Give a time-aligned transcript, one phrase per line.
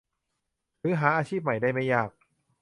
[0.79, 2.09] หรือหาอาชีพใหม่ได้ไม่ยาก